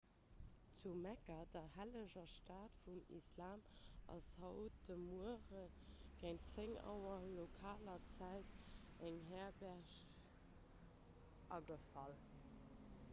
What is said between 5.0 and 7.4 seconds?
muere géint 10 auer